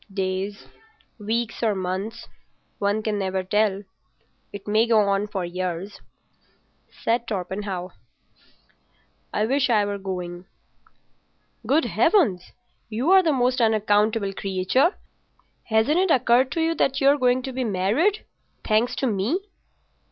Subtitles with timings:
[0.11, 0.65] "Days,
[1.19, 2.27] weeks, or months.
[2.79, 3.83] One can never tell.
[4.51, 6.01] It may go on for years."
[7.07, 7.21] "I
[9.45, 10.45] wish I were going."
[11.67, 12.51] "Good Heavens!
[12.89, 14.95] You're the most unaccountable creature!
[15.65, 19.37] Hasn't it occurred to you that you're going to be married—thanks to me?"